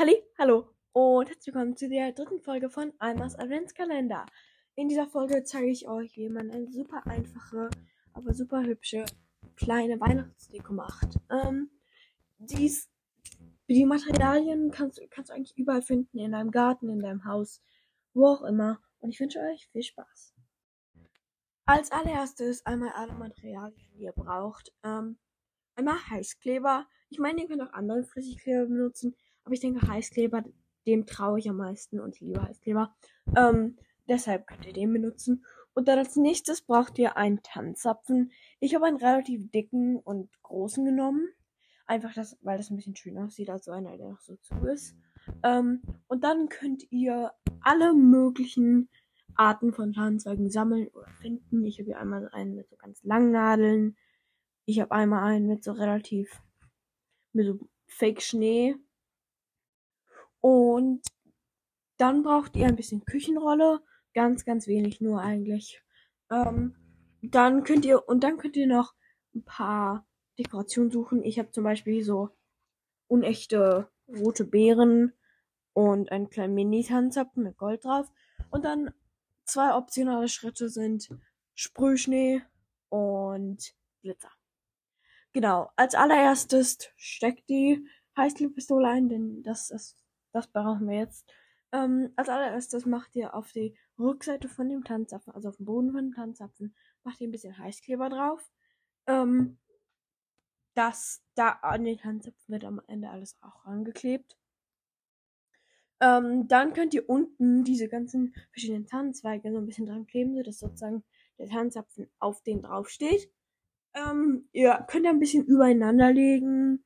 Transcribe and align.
Halli, 0.00 0.16
hallo 0.38 0.66
und 0.92 1.28
herzlich 1.28 1.54
willkommen 1.54 1.76
zu 1.76 1.86
der 1.86 2.12
dritten 2.12 2.40
Folge 2.40 2.70
von 2.70 2.94
Almas 3.00 3.38
Adventskalender. 3.38 4.24
In 4.74 4.88
dieser 4.88 5.06
Folge 5.06 5.44
zeige 5.44 5.68
ich 5.68 5.88
euch, 5.88 6.16
wie 6.16 6.30
man 6.30 6.50
eine 6.50 6.72
super 6.72 7.06
einfache, 7.06 7.68
aber 8.14 8.32
super 8.32 8.62
hübsche 8.62 9.04
kleine 9.56 10.00
Weihnachtsdeko 10.00 10.72
macht. 10.72 11.18
Ähm, 11.28 11.68
dies, 12.38 12.88
die 13.68 13.84
Materialien 13.84 14.70
kannst, 14.70 15.02
kannst 15.10 15.28
du 15.28 15.34
eigentlich 15.34 15.58
überall 15.58 15.82
finden, 15.82 16.18
in 16.18 16.32
deinem 16.32 16.50
Garten, 16.50 16.88
in 16.88 17.00
deinem 17.00 17.26
Haus, 17.26 17.60
wo 18.14 18.26
auch 18.28 18.42
immer. 18.44 18.80
Und 19.00 19.10
ich 19.10 19.20
wünsche 19.20 19.40
euch 19.40 19.68
viel 19.68 19.82
Spaß. 19.82 20.32
Als 21.66 21.92
allererstes 21.92 22.64
einmal 22.64 22.92
alle 22.94 23.12
Materialien, 23.12 23.90
die 23.92 24.04
ihr 24.04 24.12
braucht. 24.12 24.72
Ähm, 24.82 25.18
einmal 25.74 25.98
Heißkleber. 26.08 26.86
Ich 27.10 27.18
meine, 27.18 27.42
ihr 27.42 27.48
könnt 27.48 27.60
auch 27.60 27.74
andere 27.74 28.02
Flüssigkleber 28.02 28.64
benutzen. 28.64 29.14
Aber 29.44 29.54
ich 29.54 29.60
denke, 29.60 29.86
Heißkleber, 29.86 30.44
dem 30.86 31.06
traue 31.06 31.38
ich 31.38 31.48
am 31.48 31.56
meisten 31.56 32.00
und 32.00 32.14
ich 32.14 32.20
liebe 32.20 32.42
Heißkleber. 32.42 32.94
Ähm, 33.36 33.76
deshalb 34.08 34.46
könnt 34.46 34.66
ihr 34.66 34.72
den 34.72 34.92
benutzen. 34.92 35.44
Und 35.72 35.88
dann 35.88 35.98
als 35.98 36.16
nächstes 36.16 36.62
braucht 36.62 36.98
ihr 36.98 37.16
einen 37.16 37.42
Tannenzapfen. 37.42 38.32
Ich 38.58 38.74
habe 38.74 38.86
einen 38.86 38.96
relativ 38.96 39.50
dicken 39.50 39.96
und 39.98 40.30
großen 40.42 40.84
genommen. 40.84 41.28
Einfach 41.86 42.14
das, 42.14 42.38
weil 42.42 42.56
das 42.56 42.70
ein 42.70 42.76
bisschen 42.76 42.96
schöner 42.96 43.26
aussieht 43.26 43.50
als 43.50 43.68
einer, 43.68 43.96
der 43.96 44.10
noch 44.10 44.20
so 44.20 44.36
zu 44.36 44.54
ist. 44.66 44.94
Ähm, 45.42 45.82
und 46.06 46.24
dann 46.24 46.48
könnt 46.48 46.90
ihr 46.90 47.32
alle 47.62 47.94
möglichen 47.94 48.88
Arten 49.34 49.72
von 49.72 49.92
Tannenzweigen 49.92 50.50
sammeln 50.50 50.88
oder 50.88 51.08
finden. 51.20 51.64
Ich 51.64 51.78
habe 51.78 51.86
hier 51.86 52.00
einmal 52.00 52.28
einen 52.32 52.54
mit 52.54 52.68
so 52.68 52.76
ganz 52.76 53.02
langen 53.04 53.30
Nadeln. 53.30 53.96
Ich 54.66 54.80
habe 54.80 54.92
einmal 54.92 55.24
einen 55.24 55.46
mit 55.46 55.64
so 55.64 55.72
relativ, 55.72 56.42
mit 57.32 57.46
so 57.46 57.58
Fake 57.86 58.22
Schnee. 58.22 58.76
Und 60.40 61.02
dann 61.96 62.22
braucht 62.22 62.56
ihr 62.56 62.66
ein 62.66 62.76
bisschen 62.76 63.04
Küchenrolle. 63.04 63.80
Ganz, 64.14 64.44
ganz 64.44 64.66
wenig 64.66 65.00
nur 65.00 65.20
eigentlich. 65.20 65.82
Ähm, 66.30 66.74
dann 67.22 67.64
könnt 67.64 67.84
ihr, 67.84 68.08
und 68.08 68.24
dann 68.24 68.38
könnt 68.38 68.56
ihr 68.56 68.66
noch 68.66 68.94
ein 69.34 69.44
paar 69.44 70.06
Dekorationen 70.38 70.90
suchen. 70.90 71.22
Ich 71.22 71.38
habe 71.38 71.50
zum 71.50 71.64
Beispiel 71.64 72.02
so 72.02 72.30
unechte 73.06 73.90
rote 74.08 74.44
Beeren 74.44 75.12
und 75.72 76.10
einen 76.10 76.30
kleinen 76.30 76.54
Mini-Tanzapfen 76.54 77.42
mit 77.42 77.56
Gold 77.56 77.84
drauf. 77.84 78.10
Und 78.50 78.64
dann 78.64 78.92
zwei 79.44 79.74
optionale 79.74 80.28
Schritte 80.28 80.68
sind 80.68 81.10
Sprühschnee 81.54 82.42
und 82.88 83.74
Blitzer. 84.00 84.30
Genau, 85.32 85.70
als 85.76 85.94
allererstes 85.94 86.78
steckt 86.96 87.48
die 87.48 87.86
Heißklebepistole 88.16 88.88
ein, 88.88 89.08
denn 89.08 89.42
das 89.42 89.70
ist 89.70 89.96
das 90.32 90.48
brauchen 90.48 90.88
wir 90.88 90.98
jetzt. 90.98 91.30
Ähm, 91.72 92.12
als 92.16 92.28
allererstes 92.28 92.84
macht 92.86 93.14
ihr 93.14 93.34
auf 93.34 93.52
die 93.52 93.76
Rückseite 93.98 94.48
von 94.48 94.68
dem 94.68 94.82
Tanzapfen, 94.84 95.32
also 95.34 95.48
auf 95.48 95.56
dem 95.56 95.66
Boden 95.66 95.92
von 95.92 96.06
dem 96.06 96.14
Tanzapfen, 96.14 96.74
macht 97.04 97.20
ihr 97.20 97.28
ein 97.28 97.32
bisschen 97.32 97.56
Heißkleber 97.56 98.08
drauf. 98.08 98.50
Ähm, 99.06 99.58
das 100.74 101.22
da 101.34 101.50
an 101.62 101.84
den 101.84 101.98
Tanzapfen 101.98 102.52
wird 102.52 102.64
am 102.64 102.80
Ende 102.86 103.10
alles 103.10 103.36
auch 103.40 103.64
angeklebt. 103.64 104.36
Ähm, 106.00 106.48
dann 106.48 106.72
könnt 106.72 106.94
ihr 106.94 107.08
unten 107.08 107.62
diese 107.62 107.88
ganzen 107.88 108.34
verschiedenen 108.52 108.86
Tannenzweige 108.86 109.52
so 109.52 109.58
ein 109.58 109.66
bisschen 109.66 109.86
dran 109.86 110.06
kleben, 110.06 110.34
sodass 110.34 110.58
sozusagen 110.58 111.04
der 111.38 111.48
Tanzapfen 111.48 112.10
auf 112.18 112.42
den 112.42 112.62
drauf 112.62 112.88
steht. 112.88 113.30
Ähm, 113.94 114.48
ihr 114.52 114.84
könnt 114.88 115.06
ein 115.06 115.18
bisschen 115.18 115.44
übereinander 115.44 116.12
legen 116.12 116.84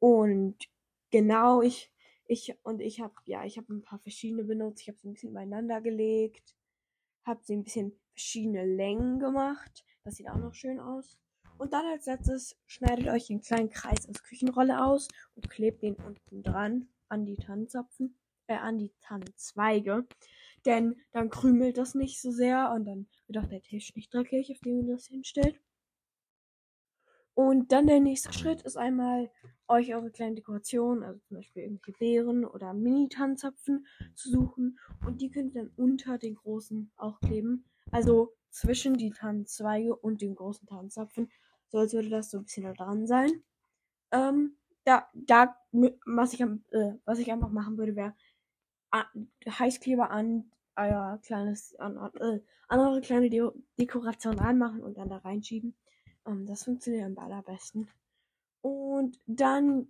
und 0.00 0.56
genau, 1.10 1.62
ich 1.62 1.92
ich 2.28 2.54
und 2.62 2.80
ich 2.80 3.00
habe 3.00 3.14
ja, 3.24 3.44
ich 3.44 3.56
habe 3.56 3.72
ein 3.72 3.82
paar 3.82 3.98
verschiedene 3.98 4.44
benutzt. 4.44 4.82
Ich 4.82 4.88
habe 4.88 4.98
sie 4.98 5.08
ein 5.08 5.14
bisschen 5.14 5.30
übereinander 5.30 5.80
gelegt, 5.80 6.54
habe 7.24 7.40
sie 7.42 7.54
ein 7.54 7.64
bisschen 7.64 7.98
verschiedene 8.12 8.64
Längen 8.64 9.18
gemacht. 9.18 9.84
Das 10.04 10.16
sieht 10.16 10.28
auch 10.28 10.36
noch 10.36 10.54
schön 10.54 10.78
aus. 10.78 11.18
Und 11.56 11.72
dann 11.72 11.86
als 11.86 12.06
letztes 12.06 12.56
schneidet 12.66 13.08
euch 13.08 13.30
einen 13.30 13.40
kleinen 13.40 13.70
Kreis 13.70 14.08
aus 14.08 14.22
Küchenrolle 14.22 14.84
aus 14.84 15.08
und 15.34 15.50
klebt 15.50 15.82
den 15.82 15.94
unten 15.96 16.42
dran 16.42 16.88
an 17.08 17.24
die 17.24 17.36
Tannenzapfen, 17.36 18.16
äh, 18.46 18.54
an 18.54 18.78
die 18.78 18.92
Tannenzweige. 19.00 20.06
Denn 20.66 20.96
dann 21.12 21.30
krümelt 21.30 21.78
das 21.78 21.94
nicht 21.94 22.20
so 22.20 22.30
sehr 22.30 22.72
und 22.72 22.84
dann 22.84 23.08
wird 23.26 23.44
auch 23.44 23.48
der 23.48 23.62
Tisch 23.62 23.94
nicht 23.96 24.12
dreckig, 24.12 24.52
auf 24.52 24.60
dem 24.60 24.82
ihr 24.82 24.94
das 24.94 25.06
hinstellt. 25.06 25.60
Und 27.38 27.70
dann 27.70 27.86
der 27.86 28.00
nächste 28.00 28.32
Schritt 28.32 28.62
ist 28.62 28.76
einmal 28.76 29.30
euch 29.68 29.94
eure 29.94 30.10
kleinen 30.10 30.34
Dekorationen, 30.34 31.04
also 31.04 31.20
zum 31.20 31.36
Beispiel 31.36 31.62
irgendwelche 31.62 31.96
Beeren 31.96 32.44
oder 32.44 32.74
Mini-Tanzapfen 32.74 33.86
zu 34.16 34.28
suchen. 34.28 34.76
Und 35.06 35.20
die 35.20 35.30
könnt 35.30 35.54
ihr 35.54 35.62
dann 35.62 35.72
unter 35.76 36.18
den 36.18 36.34
großen 36.34 36.90
auch 36.96 37.20
kleben. 37.20 37.64
Also 37.92 38.34
zwischen 38.50 38.94
die 38.94 39.10
Tannenzweige 39.10 39.94
und 39.94 40.20
den 40.20 40.34
großen 40.34 40.66
Tanzapfen. 40.66 41.30
So 41.68 41.78
als 41.78 41.92
würde 41.92 42.08
das 42.08 42.32
so 42.32 42.38
ein 42.38 42.42
bisschen 42.42 42.64
da 42.64 42.72
dran 42.72 43.06
sein. 43.06 43.30
Ähm, 44.10 44.56
da, 44.82 45.08
da, 45.14 45.56
was 46.06 46.32
ich, 46.32 46.40
äh, 46.40 46.94
was 47.04 47.20
ich 47.20 47.30
einfach 47.30 47.50
machen 47.50 47.78
würde, 47.78 47.94
wäre 47.94 48.14
Heißkleber 49.48 50.10
an 50.10 50.50
euer 50.74 51.20
kleines, 51.22 51.76
an, 51.76 51.98
äh, 52.18 52.40
an 52.66 52.80
eure 52.80 53.00
kleine 53.00 53.30
De 53.30 53.48
Dekoration 53.78 54.40
anmachen 54.40 54.82
und 54.82 54.98
dann 54.98 55.08
da 55.08 55.18
reinschieben. 55.18 55.76
Ähm, 56.28 56.46
das 56.46 56.64
funktioniert 56.64 57.06
am 57.06 57.18
allerbesten. 57.18 57.88
Und 58.60 59.18
dann 59.26 59.88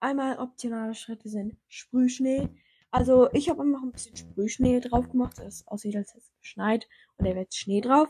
einmal 0.00 0.38
optionale 0.38 0.94
Schritte 0.94 1.28
sind 1.28 1.56
Sprühschnee. 1.68 2.48
Also 2.90 3.28
ich 3.32 3.48
habe 3.48 3.62
einfach 3.62 3.82
ein 3.82 3.92
bisschen 3.92 4.16
Sprühschnee 4.16 4.80
drauf 4.80 5.10
gemacht, 5.10 5.38
dass 5.38 5.46
es 5.46 5.68
aussieht, 5.68 5.96
als 5.96 6.10
hätte 6.14 6.24
es 6.24 6.32
geschneit 6.40 6.88
und 7.16 7.26
da 7.26 7.34
wird 7.34 7.54
Schnee 7.54 7.80
drauf. 7.80 8.08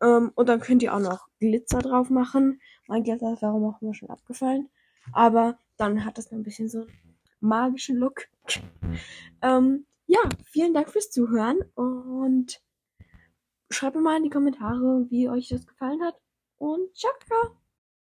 Ähm, 0.00 0.30
und 0.34 0.48
dann 0.48 0.60
könnt 0.60 0.82
ihr 0.82 0.94
auch 0.94 1.00
noch 1.00 1.28
Glitzer 1.40 1.80
drauf 1.80 2.10
machen. 2.10 2.60
Mein 2.86 3.02
Glitzer 3.02 3.32
ist 3.32 3.42
warum 3.42 3.64
auch 3.64 3.82
immer 3.82 3.94
schon 3.94 4.10
abgefallen. 4.10 4.68
Aber 5.12 5.58
dann 5.76 6.04
hat 6.04 6.18
das 6.18 6.30
ein 6.30 6.42
bisschen 6.42 6.68
so 6.68 6.82
einen 6.82 7.18
magischen 7.40 7.96
Look. 7.96 8.28
ähm, 9.42 9.86
ja, 10.06 10.20
vielen 10.44 10.74
Dank 10.74 10.90
fürs 10.90 11.10
Zuhören 11.10 11.60
und 11.74 12.60
schreibt 13.70 13.96
mir 13.96 14.02
mal 14.02 14.18
in 14.18 14.24
die 14.24 14.30
Kommentare, 14.30 15.06
wie 15.10 15.28
euch 15.28 15.48
das 15.48 15.66
gefallen 15.66 16.02
hat. 16.02 16.14
Und 16.64 16.96
ciao! 16.96 17.63